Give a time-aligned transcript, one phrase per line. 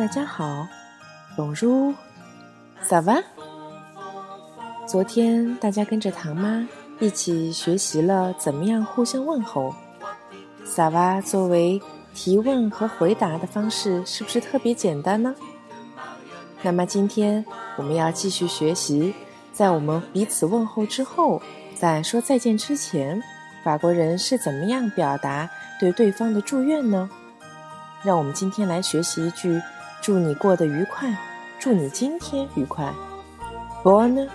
[0.00, 0.66] 大家好
[1.36, 1.94] ，Bonjour，
[2.80, 3.22] 萨瓦
[4.86, 6.66] 昨天大家跟着唐妈
[7.00, 9.74] 一起学习了怎么样互相问候
[10.64, 11.78] 萨瓦作为
[12.14, 15.34] 提问和回答的方式，是不是特别简单呢？
[16.62, 17.44] 那么今天
[17.76, 19.14] 我们要继续学习，
[19.52, 21.42] 在我们彼此问候之后，
[21.74, 23.22] 在说再见之前，
[23.62, 25.46] 法国人是怎么样表达
[25.78, 27.10] 对对方的祝愿呢？
[28.02, 29.60] 让我们今天来学习一句。
[30.02, 31.14] 祝你过得愉快，
[31.58, 32.90] 祝你今天愉快。
[33.84, 34.28] Bonne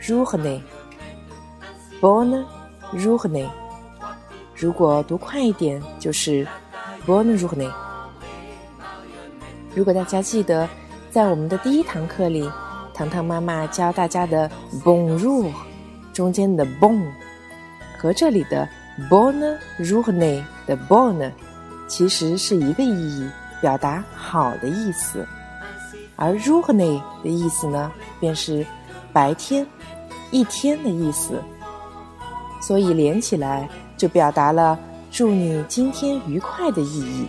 [0.00, 0.62] journée，Bonne
[2.94, 3.48] journée。
[4.56, 6.46] 如果读快一点，就是
[7.06, 7.70] Bonne journée。
[9.74, 10.66] 如果大家记得，
[11.10, 12.50] 在我们的第一堂课里，
[12.94, 14.50] 糖糖妈妈教大家的
[14.82, 15.52] Bonjour
[16.14, 16.98] 中间的 Bon
[17.98, 18.66] 和这里的
[19.10, 21.30] Bonne journée 的 Bonne
[21.88, 23.28] 其实是一个意义。
[23.60, 25.26] 表达好的意思，
[26.16, 28.64] 而 r u h n e 的意思呢，便是
[29.12, 29.66] 白天、
[30.30, 31.42] 一天的意思，
[32.60, 34.78] 所以连起来就表达了
[35.10, 37.26] 祝你今天愉快的意义。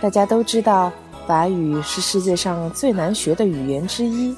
[0.00, 0.92] 大家都知道，
[1.26, 4.36] 法语是世界上最难学的语言之一，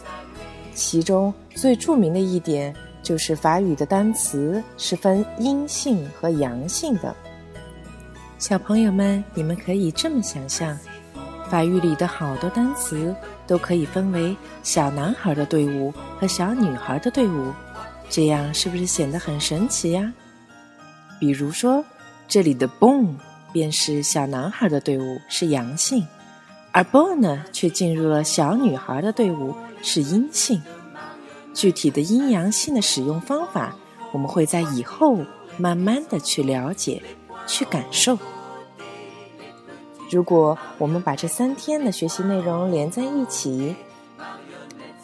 [0.74, 7.14] 其中最著名的一点就是法语的单词是分阴性和阳性的。
[8.36, 10.76] 小朋友们，你们可以这么想象：
[11.48, 13.14] 法语里的好多单词
[13.46, 17.52] 都可以分为小男孩的队伍和小女孩的队伍，
[18.10, 20.12] 这样是不是显得很神奇呀？
[21.20, 21.82] 比如说，
[22.28, 23.14] 这里的 “bon”
[23.52, 26.02] 便是小男孩的队伍，是阳性；
[26.72, 30.60] 而 “bon” 呢，却进入了小女孩的队伍，是阴性。
[31.54, 33.74] 具体的阴阳性的使用方法，
[34.12, 35.20] 我们会在以后
[35.56, 37.00] 慢慢的去了解、
[37.46, 38.18] 去感受。
[40.10, 43.74] 如果我们把这三天的学习内容连在一起，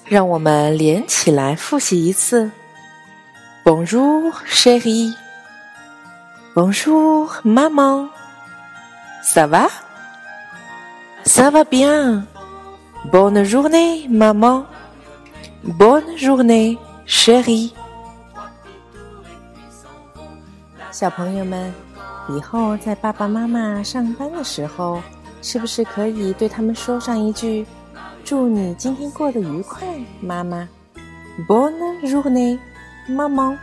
[0.04, 2.50] 让我们连起来复习一次。
[3.64, 5.14] Bonjour, chérie.
[6.54, 8.08] Bonjour, maman.
[9.22, 9.68] Ça va?
[11.24, 12.26] Ça va bien.
[13.12, 14.64] Bonne journée, maman.
[15.62, 17.72] Bonne journée, chérie.
[20.90, 21.89] 小朋友们。
[22.36, 25.02] 以后在爸爸妈妈上班的时候，
[25.42, 27.66] 是不是可以对他们说上一句
[28.24, 29.86] ：“祝你今天过得愉快，
[30.20, 30.68] 妈妈。
[31.48, 32.58] ”Bonne journée,
[33.08, 33.56] maman。